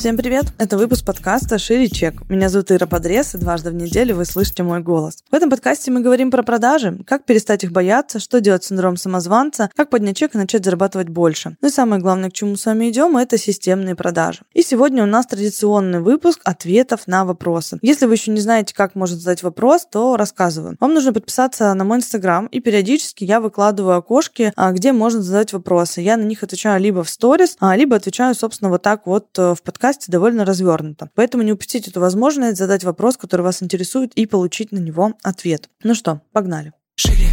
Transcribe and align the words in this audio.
Всем 0.00 0.16
привет! 0.16 0.46
Это 0.56 0.78
выпуск 0.78 1.04
подкаста 1.04 1.58
«Шире 1.58 1.86
чек». 1.86 2.26
Меня 2.30 2.48
зовут 2.48 2.72
Ира 2.72 2.86
Подрез, 2.86 3.34
и 3.34 3.38
дважды 3.38 3.68
в 3.68 3.74
неделю 3.74 4.16
вы 4.16 4.24
слышите 4.24 4.62
мой 4.62 4.80
голос. 4.80 5.22
В 5.30 5.34
этом 5.34 5.50
подкасте 5.50 5.90
мы 5.90 6.00
говорим 6.00 6.30
про 6.30 6.42
продажи, 6.42 7.04
как 7.06 7.26
перестать 7.26 7.64
их 7.64 7.72
бояться, 7.72 8.18
что 8.18 8.40
делать 8.40 8.64
с 8.64 8.68
синдромом 8.68 8.96
самозванца, 8.96 9.68
как 9.76 9.90
поднять 9.90 10.16
чек 10.16 10.34
и 10.34 10.38
начать 10.38 10.64
зарабатывать 10.64 11.10
больше. 11.10 11.58
Ну 11.60 11.68
и 11.68 11.70
самое 11.70 12.00
главное, 12.00 12.30
к 12.30 12.32
чему 12.32 12.52
мы 12.52 12.56
с 12.56 12.64
вами 12.64 12.88
идем, 12.88 13.18
это 13.18 13.36
системные 13.36 13.94
продажи. 13.94 14.40
И 14.54 14.62
сегодня 14.62 15.02
у 15.02 15.06
нас 15.06 15.26
традиционный 15.26 16.00
выпуск 16.00 16.40
ответов 16.44 17.06
на 17.06 17.26
вопросы. 17.26 17.78
Если 17.82 18.06
вы 18.06 18.14
еще 18.14 18.30
не 18.30 18.40
знаете, 18.40 18.74
как 18.74 18.94
можно 18.94 19.18
задать 19.18 19.42
вопрос, 19.42 19.84
то 19.84 20.16
рассказываю. 20.16 20.78
Вам 20.80 20.94
нужно 20.94 21.12
подписаться 21.12 21.74
на 21.74 21.84
мой 21.84 21.98
инстаграм, 21.98 22.46
и 22.46 22.60
периодически 22.60 23.24
я 23.24 23.38
выкладываю 23.38 23.98
окошки, 23.98 24.54
а, 24.56 24.72
где 24.72 24.94
можно 24.94 25.20
задать 25.20 25.52
вопросы. 25.52 26.00
Я 26.00 26.16
на 26.16 26.24
них 26.24 26.42
отвечаю 26.42 26.80
либо 26.80 27.04
в 27.04 27.10
сторис, 27.10 27.58
а, 27.60 27.76
либо 27.76 27.96
отвечаю, 27.96 28.34
собственно, 28.34 28.70
вот 28.70 28.80
так 28.80 29.06
вот 29.06 29.38
э, 29.38 29.54
в 29.54 29.60
подкасте 29.62 29.89
подкасте 29.90 30.12
довольно 30.12 30.44
развернуто. 30.44 31.10
Поэтому 31.14 31.42
не 31.42 31.52
упустите 31.52 31.90
эту 31.90 32.00
возможность 32.00 32.58
задать 32.58 32.84
вопрос, 32.84 33.16
который 33.16 33.42
вас 33.42 33.62
интересует, 33.62 34.12
и 34.14 34.26
получить 34.26 34.72
на 34.72 34.78
него 34.78 35.14
ответ. 35.22 35.68
Ну 35.82 35.94
что, 35.94 36.20
погнали. 36.32 36.72
Чек. 36.94 37.29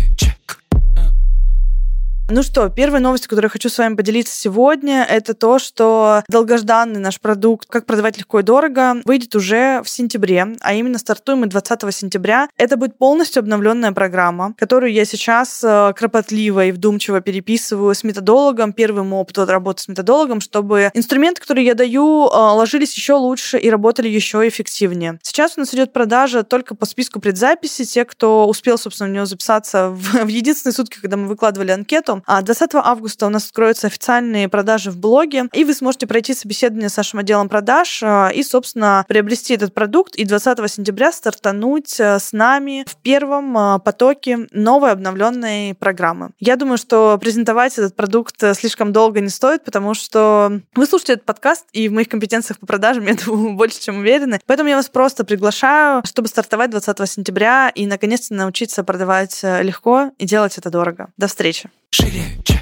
Ну 2.30 2.44
что, 2.44 2.68
первая 2.68 3.02
новость, 3.02 3.26
которую 3.26 3.46
я 3.46 3.50
хочу 3.50 3.70
с 3.70 3.78
вами 3.78 3.96
поделиться 3.96 4.36
сегодня, 4.36 5.06
это 5.10 5.34
то, 5.34 5.60
что 5.60 6.24
долгожданный 6.28 7.00
наш 7.00 7.22
продукт 7.22 7.70
«Как 7.70 7.86
продавать 7.86 8.18
легко 8.18 8.42
и 8.42 8.44
дорого» 8.44 8.98
выйдет 9.06 9.34
уже 9.34 9.82
в 9.82 9.90
сентябре, 9.90 10.46
а 10.60 10.74
именно 10.74 10.98
стартуем 10.98 11.40
мы 11.40 11.48
20 11.48 11.96
сентября. 11.96 12.50
Это 12.58 12.76
будет 12.76 12.98
полностью 12.98 13.40
обновленная 13.40 13.94
программа, 13.94 14.54
которую 14.58 14.92
я 14.92 15.06
сейчас 15.06 15.64
э, 15.64 15.94
кропотливо 15.96 16.66
и 16.66 16.74
вдумчиво 16.74 17.22
переписываю 17.22 17.96
с 17.96 18.04
методологом, 18.04 18.74
первым 18.74 19.14
опытом 19.14 19.48
работы 19.48 19.84
с 19.84 19.88
методологом, 19.88 20.42
чтобы 20.42 20.92
инструменты, 20.94 21.40
которые 21.40 21.66
я 21.66 21.76
даю, 21.76 22.28
э, 22.28 22.30
ложились 22.30 22.94
еще 22.94 23.14
лучше 23.14 23.58
и 23.58 23.70
работали 23.70 24.10
еще 24.10 24.46
эффективнее. 24.46 25.18
Сейчас 25.24 25.54
у 25.56 25.62
нас 25.62 25.74
идет 25.74 25.94
продажа 25.94 26.44
только 26.44 26.76
по 26.76 26.86
списку 26.86 27.22
предзаписи. 27.22 27.86
Те, 27.86 28.04
кто 28.04 28.46
успел, 28.50 28.78
собственно, 28.78 29.10
в 29.10 29.14
него 29.14 29.26
записаться 29.26 29.92
в, 29.92 30.26
в 30.26 30.28
единственные 30.28 30.74
сутки, 30.74 31.00
когда 31.00 31.16
мы 31.16 31.28
выкладывали 31.28 31.72
анкету, 31.72 32.17
а 32.26 32.42
20 32.42 32.76
августа 32.76 33.28
у 33.28 33.30
нас 33.30 33.46
откроются 33.46 33.88
официальные 33.88 34.50
продажи 34.50 34.92
в 34.92 34.98
блоге, 34.98 35.46
и 35.54 35.64
вы 35.64 35.74
сможете 35.74 36.08
пройти 36.08 36.34
собеседование 36.34 36.90
с 36.90 36.98
нашим 36.98 37.20
отделом 37.20 37.50
продаж 37.50 38.02
а, 38.04 38.30
и, 38.30 38.44
собственно, 38.44 39.06
приобрести 39.08 39.54
этот 39.54 39.74
продукт 39.74 40.16
и 40.16 40.26
20 40.26 40.72
сентября 40.72 41.12
стартануть 41.12 42.00
а, 42.00 42.20
с 42.20 42.34
нами 42.34 42.86
в 42.88 42.96
первом 42.98 43.82
потоке 43.82 44.48
новой 44.52 44.92
обновленной 44.92 45.76
программы. 45.76 46.32
Я 46.40 46.56
думаю, 46.56 46.78
что 46.78 47.18
презентовать 47.20 47.78
этот 47.78 47.96
продукт 47.96 48.44
слишком 48.56 48.92
долго 48.94 49.20
не 49.20 49.30
стоит, 49.30 49.64
потому 49.64 49.94
что 49.94 50.62
вы 50.76 50.86
слушаете 50.86 51.14
этот 51.14 51.26
подкаст, 51.26 51.66
и 51.72 51.90
в 51.90 51.94
моих 51.94 52.10
компетенциях 52.10 52.60
по 52.60 52.66
продажам 52.66 53.06
я 53.08 53.16
думаю, 53.16 53.56
больше, 53.56 53.82
чем 53.82 54.00
уверены. 54.00 54.40
Поэтому 54.46 54.70
я 54.70 54.76
вас 54.76 54.90
просто 54.90 55.24
приглашаю, 55.24 56.02
чтобы 56.06 56.28
стартовать 56.28 56.72
20 56.72 57.10
сентября 57.10 57.70
и 57.70 57.86
наконец-то 57.86 58.34
научиться 58.34 58.84
продавать 58.84 59.42
легко 59.44 60.12
и 60.18 60.26
делать 60.26 60.58
это 60.58 60.70
дорого. 60.70 61.10
До 61.18 61.28
встречи! 61.28 61.70
Шире, 61.92 62.38
чек. 62.44 62.57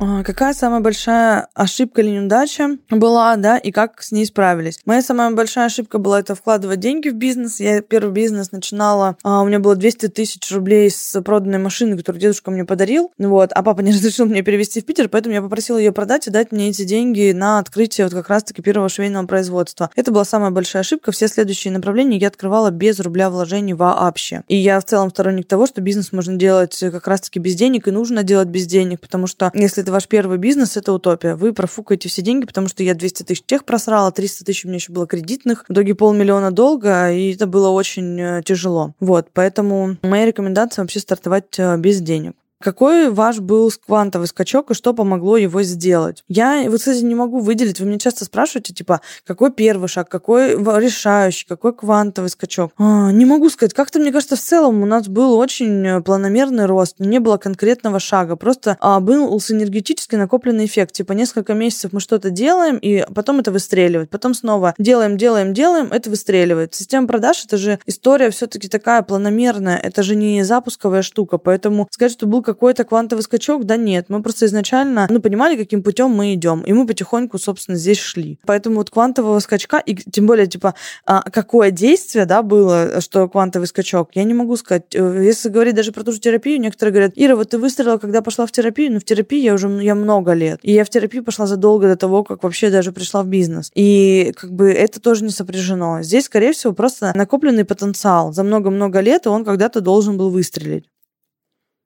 А, 0.00 0.24
Какая 0.24 0.54
самая 0.54 0.80
большая 0.80 1.48
ошибка 1.54 2.02
или 2.02 2.10
неудача 2.10 2.78
была, 2.90 3.36
да, 3.36 3.58
и 3.58 3.70
как 3.70 4.02
с 4.02 4.10
ней 4.10 4.26
справились? 4.26 4.80
Моя 4.86 5.02
самая 5.02 5.30
большая 5.30 5.66
ошибка 5.66 5.98
была 5.98 6.20
это 6.20 6.34
вкладывать 6.34 6.80
деньги 6.80 7.10
в 7.10 7.14
бизнес. 7.14 7.60
Я 7.60 7.80
первый 7.80 8.12
бизнес 8.12 8.50
начинала, 8.50 9.16
а, 9.22 9.42
у 9.42 9.46
меня 9.46 9.60
было 9.60 9.76
200 9.76 10.08
тысяч 10.08 10.50
рублей 10.50 10.90
с 10.90 11.20
проданной 11.22 11.58
машины, 11.58 11.96
которую 11.96 12.20
дедушка 12.20 12.50
мне 12.50 12.64
подарил, 12.64 13.12
вот, 13.18 13.52
а 13.52 13.62
папа 13.62 13.80
не 13.82 13.92
разрешил 13.92 14.26
мне 14.26 14.42
перевести 14.42 14.80
в 14.80 14.86
Питер, 14.86 15.08
поэтому 15.08 15.34
я 15.34 15.42
попросила 15.42 15.78
ее 15.78 15.92
продать 15.92 16.26
и 16.26 16.30
дать 16.30 16.50
мне 16.50 16.70
эти 16.70 16.84
деньги 16.84 17.30
на 17.32 17.60
открытие 17.60 18.06
вот 18.06 18.14
как 18.14 18.28
раз-таки 18.28 18.62
первого 18.62 18.88
швейного 18.88 19.26
производства. 19.26 19.90
Это 19.94 20.10
была 20.10 20.24
самая 20.24 20.50
большая 20.50 20.80
ошибка. 20.80 21.12
Все 21.12 21.28
следующие 21.28 21.72
направления 21.72 22.16
я 22.16 22.28
открывала 22.28 22.70
без 22.70 22.98
рубля 22.98 23.30
вложений 23.30 23.74
вообще. 23.74 24.42
И 24.48 24.56
я 24.56 24.80
в 24.80 24.84
целом 24.84 25.10
сторонник 25.10 25.46
того, 25.46 25.66
что 25.66 25.80
бизнес 25.80 26.12
можно 26.12 26.36
делать 26.36 26.76
как 26.80 27.06
раз-таки 27.06 27.38
без 27.38 27.54
денег, 27.54 27.86
и 27.86 27.92
нужно 27.92 28.24
делать 28.24 28.48
без 28.48 28.66
денег, 28.66 29.00
потому 29.00 29.26
что 29.26 29.52
если 29.54 29.83
это 29.84 29.92
ваш 29.92 30.08
первый 30.08 30.38
бизнес, 30.38 30.76
это 30.76 30.92
утопия. 30.92 31.36
Вы 31.36 31.52
профукаете 31.52 32.08
все 32.08 32.22
деньги, 32.22 32.46
потому 32.46 32.68
что 32.68 32.82
я 32.82 32.94
200 32.94 33.22
тысяч 33.22 33.42
тех 33.46 33.64
просрала, 33.64 34.10
300 34.10 34.44
тысяч 34.44 34.64
у 34.64 34.68
меня 34.68 34.76
еще 34.76 34.92
было 34.92 35.06
кредитных, 35.06 35.64
в 35.68 35.72
итоге 35.72 35.94
полмиллиона 35.94 36.50
долга, 36.50 37.12
и 37.12 37.34
это 37.34 37.46
было 37.46 37.68
очень 37.68 38.20
э, 38.20 38.42
тяжело. 38.44 38.94
Вот, 38.98 39.28
поэтому 39.32 39.96
моя 40.02 40.26
рекомендация 40.26 40.82
вообще 40.82 41.00
стартовать 41.00 41.58
э, 41.58 41.76
без 41.76 42.00
денег. 42.00 42.34
Какой 42.64 43.10
ваш 43.10 43.40
был 43.40 43.70
квантовый 43.86 44.26
скачок 44.26 44.70
и 44.70 44.74
что 44.74 44.94
помогло 44.94 45.36
его 45.36 45.62
сделать? 45.62 46.24
Я 46.28 46.64
вот, 46.70 46.78
кстати, 46.78 47.02
не 47.02 47.14
могу 47.14 47.40
выделить. 47.40 47.78
Вы 47.78 47.84
мне 47.84 47.98
часто 47.98 48.24
спрашиваете, 48.24 48.72
типа, 48.72 49.02
какой 49.26 49.52
первый 49.52 49.86
шаг, 49.86 50.08
какой 50.08 50.52
решающий, 50.80 51.46
какой 51.46 51.74
квантовый 51.74 52.30
скачок. 52.30 52.72
А, 52.78 53.12
не 53.12 53.26
могу 53.26 53.50
сказать. 53.50 53.74
Как-то, 53.74 53.98
мне 53.98 54.12
кажется, 54.12 54.36
в 54.36 54.40
целом 54.40 54.82
у 54.82 54.86
нас 54.86 55.08
был 55.08 55.34
очень 55.36 55.86
э, 55.86 56.00
планомерный 56.00 56.64
рост. 56.64 57.00
Не 57.00 57.18
было 57.18 57.36
конкретного 57.36 58.00
шага. 58.00 58.34
Просто 58.36 58.78
а, 58.80 58.98
был 59.00 59.38
синергетически 59.38 60.14
накопленный 60.14 60.64
эффект. 60.64 60.92
Типа, 60.92 61.12
несколько 61.12 61.52
месяцев 61.52 61.92
мы 61.92 62.00
что-то 62.00 62.30
делаем, 62.30 62.78
и 62.78 63.04
потом 63.14 63.40
это 63.40 63.52
выстреливает. 63.52 64.08
Потом 64.08 64.32
снова 64.32 64.74
делаем, 64.78 65.18
делаем, 65.18 65.52
делаем, 65.52 65.88
это 65.92 66.08
выстреливает. 66.08 66.74
Система 66.74 67.06
продаж— 67.08 67.44
это 67.46 67.58
же 67.58 67.78
история 67.84 68.30
все-таки 68.30 68.68
такая 68.68 69.02
планомерная. 69.02 69.76
Это 69.76 70.02
же 70.02 70.16
не 70.16 70.42
запусковая 70.44 71.02
штука. 71.02 71.36
Поэтому 71.36 71.88
сказать, 71.90 72.12
что 72.12 72.26
был 72.26 72.42
какой-то 72.54 72.84
квантовый 72.84 73.22
скачок, 73.22 73.64
да 73.64 73.76
нет, 73.76 74.06
мы 74.08 74.22
просто 74.22 74.46
изначально, 74.46 75.06
ну, 75.10 75.20
понимали, 75.20 75.56
каким 75.56 75.82
путем 75.82 76.10
мы 76.10 76.34
идем, 76.34 76.62
и 76.62 76.72
мы 76.72 76.86
потихоньку, 76.86 77.38
собственно, 77.38 77.76
здесь 77.76 77.98
шли. 77.98 78.38
Поэтому 78.46 78.76
вот 78.76 78.90
квантового 78.90 79.40
скачка, 79.40 79.78
и 79.78 79.94
тем 79.96 80.26
более, 80.26 80.46
типа, 80.46 80.74
а, 81.04 81.22
какое 81.30 81.70
действие, 81.70 82.26
да, 82.26 82.42
было, 82.42 83.00
что 83.00 83.28
квантовый 83.28 83.66
скачок, 83.66 84.10
я 84.14 84.24
не 84.24 84.34
могу 84.34 84.56
сказать. 84.56 84.94
Э, 84.94 85.22
если 85.24 85.48
говорить 85.48 85.74
даже 85.74 85.92
про 85.92 86.04
ту 86.04 86.12
же 86.12 86.20
терапию, 86.20 86.60
некоторые 86.60 86.92
говорят, 86.92 87.12
Ира, 87.16 87.34
вот 87.34 87.50
ты 87.50 87.58
выстрелила, 87.58 87.98
когда 87.98 88.22
пошла 88.22 88.46
в 88.46 88.52
терапию, 88.52 88.90
но 88.90 88.94
ну, 88.94 89.00
в 89.00 89.04
терапии 89.04 89.40
я 89.40 89.54
уже 89.54 89.68
я 89.82 89.94
много 89.94 90.32
лет. 90.32 90.60
И 90.62 90.72
я 90.72 90.84
в 90.84 90.90
терапию 90.90 91.24
пошла 91.24 91.46
задолго 91.46 91.88
до 91.88 91.96
того, 91.96 92.22
как 92.22 92.44
вообще 92.44 92.70
даже 92.70 92.92
пришла 92.92 93.22
в 93.22 93.26
бизнес. 93.26 93.70
И 93.74 94.32
как 94.36 94.52
бы 94.52 94.70
это 94.70 95.00
тоже 95.00 95.24
не 95.24 95.30
сопряжено. 95.30 96.02
Здесь, 96.02 96.26
скорее 96.26 96.52
всего, 96.52 96.72
просто 96.72 97.12
накопленный 97.16 97.64
потенциал 97.64 98.32
за 98.32 98.44
много-много 98.44 99.00
лет, 99.00 99.26
и 99.26 99.28
он 99.28 99.44
когда-то 99.44 99.80
должен 99.80 100.16
был 100.16 100.30
выстрелить. 100.30 100.84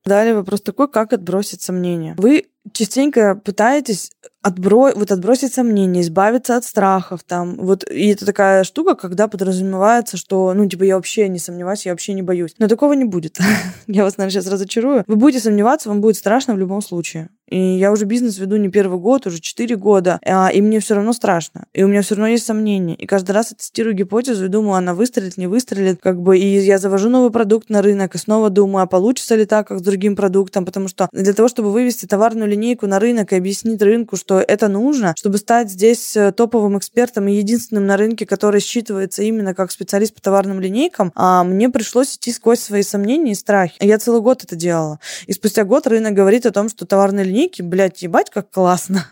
Далее 0.09 0.35
вопрос 0.35 0.63
такой, 0.63 0.89
как 0.89 1.13
отбросить 1.13 1.61
сомнения. 1.61 2.15
Вы 2.17 2.47
частенько 2.73 3.35
пытаетесь 3.35 4.11
отбро... 4.43 4.93
вот 4.95 5.13
отбросить 5.13 5.53
сомнения, 5.53 6.01
избавиться 6.01 6.57
от 6.57 6.65
страхов 6.65 7.23
там. 7.25 7.57
Вот, 7.57 7.89
и 7.91 8.09
это 8.09 8.25
такая 8.25 8.65
штука, 8.65 8.95
когда 8.95 9.29
подразумевается, 9.29 10.17
что, 10.17 10.55
ну, 10.55 10.67
типа, 10.67 10.85
я 10.85 10.97
вообще 10.97 11.29
не 11.29 11.39
сомневаюсь, 11.39 11.85
я 11.87 11.93
вообще 11.93 12.15
не 12.15 12.23
боюсь. 12.23 12.55
Но 12.59 12.69
такого 12.69 12.95
не 12.95 13.05
будет. 13.05 13.39
я 13.87 14.05
вас, 14.05 14.17
наверное, 14.17 14.41
сейчас 14.41 14.51
разочарую. 14.51 15.05
Вы 15.07 15.17
будете 15.17 15.43
сомневаться, 15.43 15.91
вам 15.91 16.01
будет 16.01 16.17
страшно 16.17 16.55
в 16.55 16.59
любом 16.59 16.81
случае. 16.81 17.29
И 17.49 17.59
я 17.59 17.93
уже 17.93 18.05
бизнес 18.05 18.39
веду 18.39 18.57
не 18.57 18.69
первый 18.69 18.99
год, 18.99 19.27
уже 19.27 19.41
4 19.41 19.77
года, 19.77 20.21
а, 20.25 20.49
и 20.49 20.61
мне 20.61 20.81
все 20.81 20.95
равно 20.95 21.13
страшно. 21.13 21.65
И 21.73 21.83
у 21.83 21.89
меня 21.89 22.03
все 22.03 22.15
равно 22.15 22.29
есть 22.29 22.47
сомнения. 22.47 22.95
И 22.95 23.07
каждый 23.07 23.33
раз 23.33 23.51
я 23.51 23.57
тестирую 23.57 23.95
гипотезу 23.95 24.47
и 24.47 24.49
думаю, 24.49 24.75
она 24.75 24.95
выстрелит, 24.95 25.37
не 25.37 25.47
выстрелит. 25.47 26.01
Как 26.03 26.21
бы, 26.21 26.39
и 26.39 26.59
я 26.59 26.79
завожу 26.79 27.09
новый 27.09 27.31
продукт 27.31 27.71
на 27.71 27.83
рынок, 27.83 28.15
и 28.15 28.19
снова 28.19 28.51
думаю, 28.51 28.83
а 28.85 28.87
получится 28.87 29.35
ли 29.35 29.47
так, 29.47 29.69
как 29.69 29.79
с 29.79 29.83
другим 29.83 30.17
продуктом, 30.17 30.65
потому 30.65 30.89
что 30.89 31.09
для 31.13 31.33
того, 31.33 31.49
чтобы 31.49 31.73
вывести 31.73 32.07
товарную 32.07 32.49
линейку 32.49 32.87
на 32.87 32.99
рынок 32.99 33.33
и 33.33 33.37
объяснить 33.37 33.81
рынку, 33.81 34.17
что 34.17 34.41
это 34.41 34.69
нужно, 34.69 35.15
чтобы 35.17 35.39
стать 35.39 35.71
здесь 35.71 36.17
э, 36.17 36.33
топовым 36.33 36.79
экспертом 36.79 37.29
и 37.29 37.33
единственным 37.33 37.87
на 37.87 37.97
рынке, 37.97 38.27
который 38.27 38.61
считывается 38.61 39.23
именно 39.23 39.55
как 39.55 39.71
специалист 39.71 40.15
по 40.15 40.21
товарным 40.21 40.61
линейкам, 40.61 41.13
а 41.15 41.45
мне 41.45 41.69
пришлось 41.69 42.17
идти 42.17 42.33
сквозь 42.33 42.61
свои 42.61 42.83
сомнения 42.83 43.33
и 43.33 43.35
страхи. 43.35 43.75
Я 43.81 43.99
целый 43.99 44.21
год 44.21 44.45
это 44.45 44.57
делала. 44.57 44.99
И 45.27 45.33
спустя 45.33 45.65
год 45.65 45.87
рынок 45.87 46.15
говорит 46.15 46.47
о 46.47 46.51
том, 46.51 46.69
что 46.69 46.87
товарные 46.87 47.25
линейки, 47.39 47.63
блядь, 47.63 48.03
ебать, 48.03 48.31
как 48.31 48.51
классно. 48.51 49.07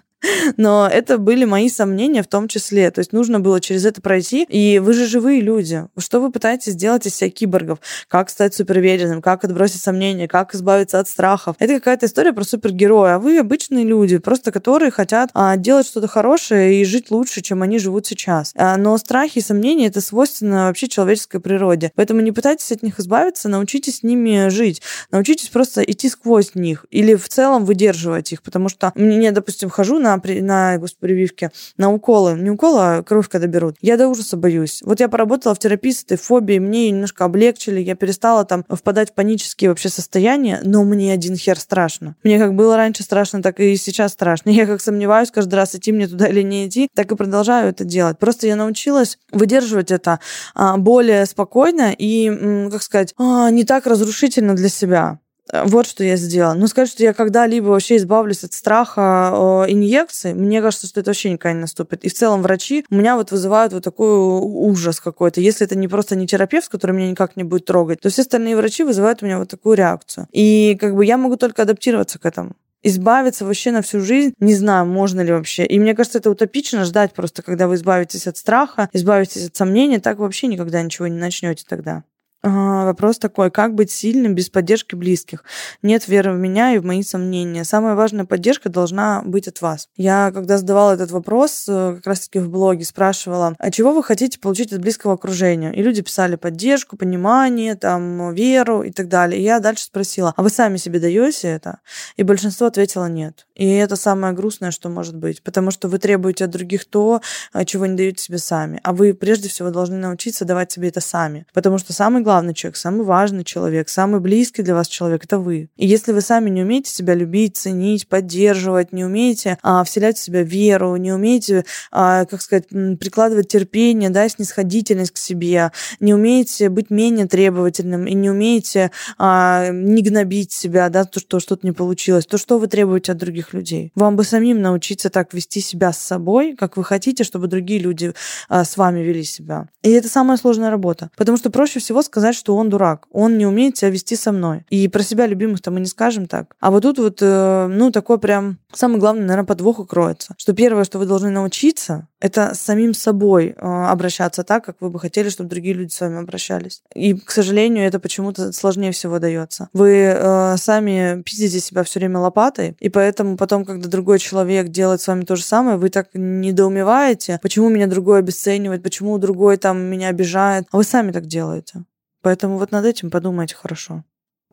Но 0.56 0.88
это 0.90 1.18
были 1.18 1.44
мои 1.44 1.68
сомнения 1.68 2.22
в 2.22 2.26
том 2.26 2.48
числе. 2.48 2.90
То 2.90 3.00
есть 3.00 3.12
нужно 3.12 3.40
было 3.40 3.60
через 3.60 3.84
это 3.84 4.00
пройти. 4.00 4.44
И 4.48 4.78
вы 4.78 4.92
же 4.92 5.06
живые 5.06 5.40
люди. 5.40 5.86
Что 5.98 6.20
вы 6.20 6.30
пытаетесь 6.30 6.72
сделать 6.72 7.06
из 7.06 7.14
себя 7.14 7.30
киборгов? 7.30 7.78
Как 8.08 8.30
стать 8.30 8.54
суперуверенным? 8.54 9.22
Как 9.22 9.44
отбросить 9.44 9.82
сомнения? 9.82 10.28
Как 10.28 10.54
избавиться 10.54 11.00
от 11.00 11.08
страхов? 11.08 11.56
Это 11.58 11.74
какая-то 11.74 12.06
история 12.06 12.32
про 12.32 12.44
супергероя. 12.44 13.16
А 13.16 13.18
вы 13.18 13.38
обычные 13.38 13.84
люди, 13.84 14.18
просто 14.18 14.52
которые 14.52 14.90
хотят 14.90 15.30
а, 15.34 15.56
делать 15.56 15.86
что-то 15.86 16.08
хорошее 16.08 16.80
и 16.80 16.84
жить 16.84 17.10
лучше, 17.10 17.42
чем 17.42 17.62
они 17.62 17.78
живут 17.78 18.06
сейчас. 18.06 18.52
А, 18.56 18.76
но 18.76 18.96
страхи 18.98 19.38
и 19.38 19.42
сомнения— 19.42 19.86
это 19.88 20.00
свойственно 20.00 20.66
вообще 20.66 20.88
человеческой 20.88 21.40
природе. 21.40 21.92
Поэтому 21.94 22.20
не 22.20 22.32
пытайтесь 22.32 22.72
от 22.72 22.82
них 22.82 22.98
избавиться, 22.98 23.48
научитесь 23.48 23.98
с 23.98 24.02
ними 24.02 24.48
жить. 24.48 24.82
Научитесь 25.10 25.48
просто 25.48 25.82
идти 25.82 26.08
сквозь 26.08 26.54
них 26.54 26.86
или 26.90 27.14
в 27.14 27.28
целом 27.28 27.64
выдерживать 27.64 28.32
их. 28.32 28.42
Потому 28.42 28.68
что 28.68 28.92
мне, 28.94 29.32
допустим, 29.32 29.70
хожу 29.70 29.98
на 30.06 30.16
на, 30.16 30.42
на 30.42 30.78
господи, 30.78 31.00
прививке, 31.00 31.50
на 31.76 31.92
уколы. 31.92 32.34
Не 32.34 32.50
уколы, 32.50 32.80
а 32.80 33.02
кровь 33.02 33.28
когда 33.28 33.46
берут. 33.46 33.76
Я 33.80 33.96
до 33.96 34.08
ужаса 34.08 34.36
боюсь. 34.36 34.82
Вот 34.84 35.00
я 35.00 35.08
поработала 35.08 35.54
в 35.54 35.58
терапии 35.58 35.90
с 35.90 36.04
этой 36.04 36.16
фобией, 36.16 36.58
мне 36.58 36.90
немножко 36.90 37.24
облегчили, 37.24 37.80
я 37.80 37.94
перестала 37.94 38.44
там 38.44 38.64
впадать 38.68 39.10
в 39.10 39.14
панические 39.14 39.70
вообще 39.70 39.88
состояния, 39.88 40.60
но 40.62 40.84
мне 40.84 41.12
один 41.12 41.36
хер 41.36 41.58
страшно. 41.58 42.16
Мне 42.22 42.38
как 42.38 42.54
было 42.54 42.76
раньше 42.76 43.02
страшно, 43.02 43.42
так 43.42 43.60
и 43.60 43.76
сейчас 43.76 44.12
страшно. 44.12 44.50
Я 44.56 44.66
как 44.66 44.80
сомневаюсь 44.80 45.30
каждый 45.30 45.54
раз, 45.54 45.74
идти 45.74 45.92
мне 45.92 46.06
туда 46.06 46.26
или 46.26 46.42
не 46.42 46.66
идти, 46.66 46.88
так 46.94 47.10
и 47.12 47.16
продолжаю 47.16 47.70
это 47.70 47.84
делать. 47.84 48.18
Просто 48.18 48.46
я 48.46 48.56
научилась 48.56 49.18
выдерживать 49.32 49.90
это 49.90 50.20
а, 50.54 50.76
более 50.76 51.26
спокойно 51.26 51.94
и, 51.96 52.68
как 52.70 52.82
сказать, 52.82 53.14
а, 53.18 53.50
не 53.50 53.64
так 53.64 53.86
разрушительно 53.86 54.54
для 54.54 54.68
себя. 54.68 55.18
Э, 55.52 55.64
вот 55.64 55.86
что 55.86 56.04
я 56.04 56.16
сделала. 56.16 56.54
Ну, 56.54 56.66
сказать, 56.66 56.90
что 56.90 57.02
я 57.02 57.12
когда-либо 57.12 57.66
вообще 57.66 57.96
избавлюсь 57.96 58.44
от 58.44 58.52
страха 58.52 59.64
э, 59.66 59.72
инъекций, 59.72 60.34
мне 60.34 60.60
кажется, 60.60 60.86
что 60.86 61.00
это 61.00 61.10
вообще 61.10 61.30
никогда 61.30 61.54
не 61.54 61.60
наступит. 61.60 62.04
И 62.04 62.08
в 62.08 62.14
целом 62.14 62.42
врачи 62.42 62.84
у 62.90 62.94
меня 62.94 63.16
вот 63.16 63.30
вызывают 63.30 63.72
вот 63.72 63.84
такой 63.84 64.08
ужас 64.08 65.00
какой-то. 65.00 65.40
Если 65.40 65.66
это 65.66 65.76
не 65.76 65.88
просто 65.88 66.16
не 66.16 66.26
терапевт, 66.26 66.68
который 66.68 66.92
меня 66.92 67.10
никак 67.10 67.36
не 67.36 67.44
будет 67.44 67.64
трогать, 67.64 68.00
то 68.00 68.08
все 68.08 68.22
остальные 68.22 68.56
врачи 68.56 68.84
вызывают 68.84 69.22
у 69.22 69.26
меня 69.26 69.38
вот 69.38 69.48
такую 69.48 69.76
реакцию. 69.76 70.28
И 70.32 70.76
как 70.80 70.94
бы 70.94 71.04
я 71.04 71.16
могу 71.16 71.36
только 71.36 71.62
адаптироваться 71.62 72.18
к 72.18 72.26
этому 72.26 72.52
избавиться 72.82 73.44
вообще 73.44 73.72
на 73.72 73.82
всю 73.82 74.00
жизнь, 74.00 74.32
не 74.38 74.54
знаю, 74.54 74.86
можно 74.86 75.20
ли 75.20 75.32
вообще. 75.32 75.66
И 75.66 75.80
мне 75.80 75.92
кажется, 75.94 76.18
это 76.18 76.30
утопично 76.30 76.84
ждать 76.84 77.12
просто, 77.14 77.42
когда 77.42 77.66
вы 77.66 77.74
избавитесь 77.74 78.28
от 78.28 78.36
страха, 78.36 78.88
избавитесь 78.92 79.48
от 79.48 79.56
сомнений, 79.56 79.98
так 79.98 80.18
вообще 80.18 80.46
никогда 80.46 80.80
ничего 80.82 81.08
не 81.08 81.18
начнете 81.18 81.64
тогда. 81.68 82.04
Вопрос 82.46 83.18
такой, 83.18 83.50
как 83.50 83.74
быть 83.74 83.90
сильным 83.90 84.34
без 84.34 84.48
поддержки 84.50 84.94
близких? 84.94 85.42
Нет 85.82 86.06
веры 86.06 86.32
в 86.32 86.38
меня 86.38 86.74
и 86.74 86.78
в 86.78 86.84
мои 86.84 87.02
сомнения. 87.02 87.64
Самая 87.64 87.96
важная 87.96 88.24
поддержка 88.24 88.68
должна 88.68 89.22
быть 89.24 89.48
от 89.48 89.60
вас. 89.60 89.88
Я, 89.96 90.30
когда 90.32 90.58
задавала 90.58 90.92
этот 90.92 91.10
вопрос, 91.10 91.66
э, 91.68 91.94
как 91.96 92.06
раз-таки 92.06 92.38
в 92.38 92.48
блоге 92.48 92.84
спрашивала, 92.84 93.56
а 93.58 93.70
чего 93.72 93.92
вы 93.92 94.04
хотите 94.04 94.38
получить 94.38 94.72
от 94.72 94.80
близкого 94.80 95.14
окружения? 95.14 95.72
И 95.72 95.82
люди 95.82 96.02
писали 96.02 96.36
поддержку, 96.36 96.96
понимание, 96.96 97.74
там, 97.74 98.32
веру 98.32 98.82
и 98.82 98.92
так 98.92 99.08
далее. 99.08 99.40
И 99.40 99.42
я 99.42 99.58
дальше 99.58 99.84
спросила, 99.84 100.32
а 100.36 100.42
вы 100.42 100.50
сами 100.50 100.76
себе 100.76 101.00
даете 101.00 101.48
это? 101.48 101.80
И 102.16 102.22
большинство 102.22 102.68
ответило 102.68 103.06
нет. 103.06 103.46
И 103.56 103.68
это 103.74 103.96
самое 103.96 104.34
грустное, 104.34 104.70
что 104.70 104.88
может 104.88 105.16
быть, 105.16 105.42
потому 105.42 105.72
что 105.72 105.88
вы 105.88 105.98
требуете 105.98 106.44
от 106.44 106.50
других 106.50 106.84
то, 106.84 107.20
э, 107.54 107.64
чего 107.64 107.86
не 107.86 107.96
даете 107.96 108.22
себе 108.22 108.38
сами. 108.38 108.80
А 108.84 108.92
вы 108.92 109.14
прежде 109.14 109.48
всего 109.48 109.70
должны 109.70 109.96
научиться 109.96 110.44
давать 110.44 110.70
себе 110.70 110.88
это 110.88 111.00
сами. 111.00 111.46
Потому 111.52 111.78
что 111.78 111.92
самый 111.92 112.22
главный 112.22 112.35
человек, 112.54 112.76
самый 112.76 113.04
важный 113.04 113.44
человек, 113.44 113.88
самый 113.88 114.20
близкий 114.20 114.62
для 114.62 114.74
вас 114.74 114.88
человек— 114.88 115.24
это 115.24 115.38
вы. 115.38 115.68
И 115.76 115.86
если 115.86 116.12
вы 116.12 116.20
сами 116.20 116.50
не 116.50 116.62
умеете 116.62 116.90
себя 116.90 117.14
любить, 117.14 117.56
ценить, 117.56 118.08
поддерживать, 118.08 118.92
не 118.92 119.04
умеете 119.04 119.58
а, 119.62 119.84
вселять 119.84 120.16
в 120.16 120.22
себя 120.22 120.42
веру, 120.42 120.96
не 120.96 121.12
умеете, 121.12 121.64
а, 121.90 122.24
как 122.24 122.42
сказать, 122.42 122.68
прикладывать 122.68 123.48
терпение, 123.48 124.10
да, 124.10 124.28
снисходительность 124.28 125.12
к 125.12 125.16
себе, 125.16 125.72
не 126.00 126.14
умеете 126.14 126.68
быть 126.68 126.90
менее 126.90 127.26
требовательным 127.26 128.06
и 128.06 128.14
не 128.14 128.30
умеете 128.30 128.90
а, 129.18 129.70
не 129.70 130.02
гнобить 130.02 130.52
себя, 130.52 130.88
да, 130.88 131.04
то, 131.04 131.20
что 131.20 131.40
что-то 131.40 131.66
не 131.66 131.72
получилось, 131.72 132.26
то 132.26 132.38
что 132.38 132.58
вы 132.58 132.66
требуете 132.66 133.12
от 133.12 133.18
других 133.18 133.54
людей? 133.54 133.92
Вам 133.94 134.16
бы 134.16 134.24
самим 134.24 134.60
научиться 134.60 135.10
так 135.10 135.32
вести 135.34 135.60
себя 135.60 135.92
с 135.92 135.98
собой, 135.98 136.56
как 136.56 136.76
вы 136.76 136.84
хотите, 136.84 137.24
чтобы 137.24 137.46
другие 137.46 137.80
люди 137.80 138.12
а, 138.48 138.64
с 138.64 138.76
вами 138.76 139.00
вели 139.00 139.24
себя. 139.24 139.68
И 139.82 139.90
это 139.90 140.08
самая 140.08 140.36
сложная 140.36 140.70
работа, 140.70 141.10
потому 141.16 141.38
что 141.38 141.50
проще 141.50 141.78
всего 141.78 142.02
сказать 142.02 142.15
сказать, 142.16 142.34
что 142.34 142.56
он 142.56 142.70
дурак. 142.70 143.06
Он 143.12 143.36
не 143.36 143.44
умеет 143.44 143.76
себя 143.76 143.90
вести 143.90 144.16
со 144.16 144.32
мной. 144.32 144.64
И 144.70 144.88
про 144.88 145.02
себя 145.02 145.26
любимых-то 145.26 145.70
мы 145.70 145.80
не 145.80 145.86
скажем 145.86 146.26
так. 146.26 146.56
А 146.60 146.70
вот 146.70 146.82
тут 146.82 146.98
вот, 146.98 147.18
э, 147.20 147.66
ну, 147.66 147.90
такой 147.90 148.18
прям 148.18 148.58
самый 148.72 148.98
главный, 148.98 149.26
наверное, 149.26 149.44
подвох 149.44 149.80
укроется. 149.80 150.34
Что 150.38 150.54
первое, 150.54 150.84
что 150.84 150.98
вы 150.98 151.04
должны 151.04 151.28
научиться, 151.28 152.08
это 152.20 152.54
с 152.54 152.60
самим 152.60 152.94
собой 152.94 153.48
э, 153.48 153.66
обращаться 153.66 154.44
так, 154.44 154.64
как 154.64 154.76
вы 154.80 154.88
бы 154.88 154.98
хотели, 154.98 155.28
чтобы 155.28 155.50
другие 155.50 155.74
люди 155.74 155.92
с 155.92 156.00
вами 156.00 156.20
обращались. 156.20 156.82
И, 156.94 157.12
к 157.12 157.30
сожалению, 157.30 157.86
это 157.86 157.98
почему-то 158.00 158.52
сложнее 158.52 158.92
всего 158.92 159.18
дается. 159.18 159.68
Вы 159.74 160.14
э, 160.16 160.56
сами 160.56 161.22
пиздите 161.22 161.60
себя 161.60 161.82
все 161.82 162.00
время 162.00 162.20
лопатой, 162.20 162.76
и 162.80 162.88
поэтому 162.88 163.36
потом, 163.36 163.66
когда 163.66 163.88
другой 163.88 164.18
человек 164.18 164.68
делает 164.68 165.02
с 165.02 165.06
вами 165.06 165.24
то 165.24 165.36
же 165.36 165.42
самое, 165.42 165.76
вы 165.76 165.90
так 165.90 166.08
недоумеваете, 166.14 167.38
почему 167.42 167.68
меня 167.68 167.86
другой 167.86 168.20
обесценивает, 168.20 168.82
почему 168.82 169.18
другой 169.18 169.58
там 169.58 169.78
меня 169.78 170.08
обижает, 170.08 170.66
а 170.72 170.78
вы 170.78 170.84
сами 170.84 171.12
так 171.12 171.26
делаете. 171.26 171.84
Поэтому 172.26 172.58
вот 172.58 172.72
над 172.72 172.84
этим 172.84 173.08
подумайте 173.08 173.54
хорошо. 173.54 174.02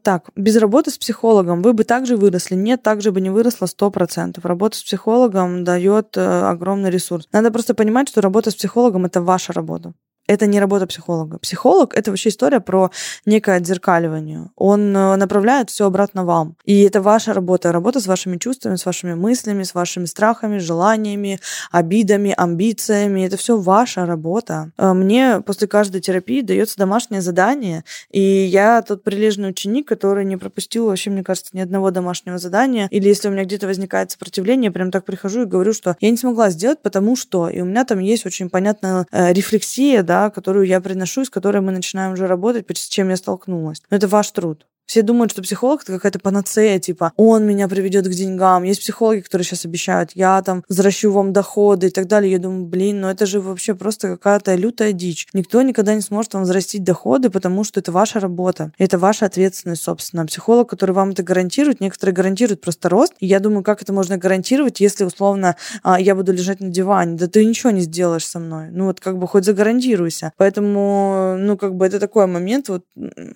Так, 0.03 0.29
без 0.35 0.57
работы 0.57 0.91
с 0.91 0.99
психологом 0.99 1.63
вы 1.63 1.73
бы 1.73 1.83
также 1.83 2.17
выросли? 2.17 2.53
Нет, 2.53 2.83
также 2.83 3.11
бы 3.11 3.19
не 3.19 3.31
выросла 3.31 3.65
100%. 3.65 4.39
Работа 4.43 4.77
с 4.77 4.83
психологом 4.83 5.63
дает 5.63 6.15
э, 6.15 6.21
огромный 6.21 6.91
ресурс. 6.91 7.27
Надо 7.31 7.49
просто 7.49 7.73
понимать, 7.73 8.09
что 8.09 8.21
работа 8.21 8.51
с 8.51 8.55
психологом– 8.55 9.05
это 9.07 9.23
ваша 9.23 9.53
работа 9.53 9.93
это 10.27 10.47
не 10.47 10.59
работа 10.59 10.87
психолога. 10.87 11.37
Психолог— 11.39 11.93
это 11.95 12.11
вообще 12.11 12.29
история 12.29 12.61
про 12.61 12.91
некое 13.25 13.57
отзеркаливание. 13.57 14.49
Он 14.55 14.95
э, 14.95 15.15
направляет 15.17 15.69
все 15.69 15.85
обратно 15.85 16.23
вам. 16.23 16.55
И 16.63 16.81
это 16.81 17.01
ваша 17.01 17.33
работа. 17.33 17.71
Работа 17.73 17.99
с 17.99 18.07
вашими 18.07 18.37
чувствами, 18.37 18.77
с 18.77 18.85
вашими 18.85 19.15
мыслями, 19.15 19.63
с 19.63 19.73
вашими 19.73 20.05
страхами, 20.05 20.59
желаниями, 20.59 21.39
обидами, 21.71 22.33
амбициями. 22.35 23.25
Это 23.25 23.35
все 23.35 23.57
ваша 23.57 24.05
работа. 24.05 24.71
Э, 24.77 24.93
мне 24.93 25.41
после 25.45 25.67
каждой 25.67 25.99
терапии 25.99 26.41
дается 26.41 26.77
домашнее 26.77 27.21
задание, 27.21 27.83
и 28.09 28.21
я 28.21 28.81
тот 28.81 29.03
прилежный 29.03 29.49
ученик, 29.49 29.87
который 29.87 30.23
не 30.23 30.37
пропустил 30.37 30.85
вообще, 30.85 31.09
мне 31.09 31.23
кажется, 31.23 31.51
ни 31.53 31.59
одного 31.59 31.91
домашнего 31.91 32.37
задания. 32.37 32.87
Или 32.91 33.09
если 33.09 33.27
у 33.27 33.31
меня 33.31 33.43
где-то 33.43 33.67
возникает 33.67 34.11
сопротивление, 34.11 34.69
я 34.69 34.71
прям 34.71 34.89
так 34.89 35.03
прихожу 35.03 35.41
и 35.41 35.45
говорю, 35.45 35.73
что 35.73 35.97
я 35.99 36.09
не 36.09 36.17
смогла 36.17 36.49
сделать, 36.49 36.81
потому 36.81 37.17
что. 37.17 37.49
И 37.49 37.59
у 37.59 37.65
меня 37.65 37.83
там 37.83 37.99
есть 37.99 38.25
очень 38.25 38.49
понятная 38.49 39.05
э, 39.11 39.33
рефлексия, 39.33 40.01
да, 40.13 40.29
которую 40.29 40.67
я 40.67 40.79
приношу, 40.79 41.25
с 41.25 41.29
которой 41.31 41.61
мы 41.61 41.71
начинаем 41.71 42.13
уже 42.13 42.27
работать, 42.27 42.77
с 42.77 42.87
чем 42.87 43.09
я 43.09 43.17
столкнулась. 43.17 43.81
Но 43.89 43.97
это 43.97 44.07
ваш 44.07 44.29
труд. 44.29 44.67
Все 44.85 45.01
думают, 45.01 45.31
что 45.31 45.41
психолог 45.41 45.83
это 45.83 45.93
какая-то 45.93 46.19
панацея, 46.19 46.79
типа, 46.79 47.13
он 47.17 47.45
меня 47.45 47.67
приведет 47.67 48.05
к 48.05 48.11
деньгам. 48.11 48.63
Есть 48.63 48.81
психологи, 48.81 49.21
которые 49.21 49.45
сейчас 49.45 49.65
обещают, 49.65 50.11
я 50.13 50.41
там 50.41 50.63
возвращу 50.69 51.11
вам 51.11 51.33
доходы 51.33 51.87
и 51.87 51.89
так 51.89 52.07
далее. 52.07 52.31
Я 52.31 52.39
думаю, 52.39 52.65
блин, 52.65 53.01
ну 53.01 53.07
это 53.07 53.25
же 53.25 53.39
вообще 53.39 53.75
просто 53.75 54.09
какая-то 54.09 54.55
лютая 54.55 54.91
дичь. 54.91 55.27
Никто 55.33 55.61
никогда 55.61 55.95
не 55.95 56.01
сможет 56.01 56.33
вам 56.33 56.43
взрастить 56.43 56.83
доходы, 56.83 57.29
потому 57.29 57.63
что 57.63 57.79
это 57.79 57.91
ваша 57.91 58.19
работа. 58.19 58.71
Это 58.77 58.97
ваша 58.97 59.25
ответственность, 59.25 59.83
собственно. 59.83 60.25
Психолог, 60.25 60.69
который 60.69 60.91
вам 60.91 61.11
это 61.11 61.23
гарантирует, 61.23 61.81
некоторые 61.81 62.13
гарантируют 62.13 62.61
просто 62.61 62.89
рост. 62.89 63.13
И 63.19 63.25
я 63.25 63.39
думаю, 63.39 63.63
как 63.63 63.81
это 63.81 63.93
можно 63.93 64.17
гарантировать, 64.17 64.79
если, 64.79 65.05
условно, 65.05 65.55
а, 65.81 65.99
я 65.99 66.15
буду 66.15 66.33
лежать 66.33 66.59
на 66.59 66.69
диване? 66.69 67.15
Да 67.17 67.27
ты 67.27 67.45
ничего 67.45 67.71
не 67.71 67.81
сделаешь 67.81 68.25
со 68.25 68.39
мной. 68.39 68.69
Ну 68.71 68.85
вот 68.85 68.99
как 68.99 69.17
бы 69.17 69.27
хоть 69.27 69.45
загарантируйся. 69.45 70.33
Поэтому, 70.37 71.35
ну 71.39 71.57
как 71.57 71.75
бы 71.75 71.85
это 71.85 71.99
такой 71.99 72.27
момент 72.27 72.69
вот 72.69 72.83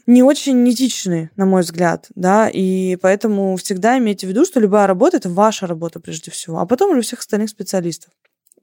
не 0.05 0.23
очень 0.23 0.69
этичный, 0.69 1.29
на 1.37 1.45
мой 1.45 1.61
взгляд, 1.61 2.07
да, 2.15 2.49
и 2.49 2.97
поэтому 2.97 3.55
всегда 3.57 3.97
имейте 3.97 4.27
в 4.27 4.29
виду, 4.29 4.43
что 4.45 4.59
любая 4.59 4.87
работа— 4.87 5.17
это 5.19 5.29
ваша 5.29 5.67
работа 5.67 5.99
прежде 5.99 6.31
всего, 6.31 6.59
а 6.59 6.65
потом 6.65 6.91
уже 6.91 7.01
всех 7.01 7.19
остальных 7.19 7.49
специалистов. 7.49 8.11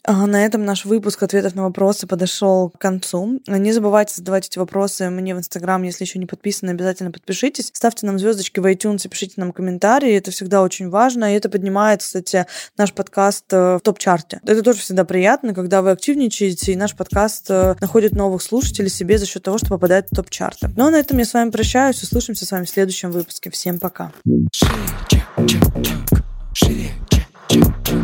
На 0.07 0.45
этом 0.45 0.67
наш 0.67 0.85
выпуск 0.85 1.23
ответов 1.23 1.55
на 1.55 1.63
вопросы 1.63 2.07
подошел 2.07 2.69
к 2.69 2.79
концу. 2.79 3.41
Не 3.47 3.73
забывайте 3.73 4.15
задавать 4.15 4.47
эти 4.47 4.59
вопросы 4.59 5.09
мне 5.09 5.35
в 5.35 5.39
Инстаграм, 5.39 5.83
если 5.83 6.05
еще 6.05 6.19
не 6.19 6.27
подписаны, 6.27 6.71
обязательно 6.71 7.11
подпишитесь. 7.11 7.71
Ставьте 7.73 8.05
нам 8.05 8.19
звездочки 8.19 8.61
в 8.61 8.67
iTunes, 8.67 9.09
пишите 9.09 9.35
нам 9.39 9.53
комментарии, 9.53 10.13
это 10.15 10.31
всегда 10.31 10.63
очень 10.63 10.91
важно, 10.91 11.33
и 11.33 11.37
это 11.37 11.49
поднимает, 11.49 12.01
кстати, 12.01 12.45
наш 12.77 12.93
подкаст 12.93 13.47
э, 13.51 13.77
в 13.77 13.81
топ-чарте. 13.81 14.41
Это 14.45 14.63
тоже 14.63 14.81
всегда 14.81 15.07
приятно, 15.07 15.55
когда 15.55 15.81
вы 15.81 15.93
активничаете, 15.93 16.73
и 16.73 16.77
наш 16.77 16.95
подкаст 16.95 17.47
э, 17.49 17.75
находит 17.81 18.13
новых 18.13 18.43
слушателей 18.43 18.91
себе 18.91 19.17
за 19.17 19.25
счет 19.25 19.43
того, 19.43 19.57
что 19.57 19.69
попадает 19.69 20.09
в 20.11 20.17
топ-чарты. 20.17 20.71
Ну, 20.77 20.87
а 20.87 20.91
на 20.91 20.97
этом 20.97 21.17
я 21.17 21.25
с 21.25 21.33
вами 21.33 21.49
прощаюсь, 21.49 22.03
услышимся 22.03 22.45
с 22.45 22.53
вами 22.53 22.67
в 22.67 22.71
следующем 22.71 23.11
выпуске. 23.11 23.51
Всем 23.51 23.79
пока. 23.79 24.13
Шире, 24.53 24.73
чек, 25.09 25.25
чек, 25.47 25.63
чек. 25.83 26.23
Шире, 26.53 26.91
чек, 27.09 27.25
чек, 27.49 27.65
чек. 27.85 27.99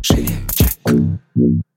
Шире, 0.00 0.28
чек. 0.54 1.20
Mm-hmm. 1.38 1.71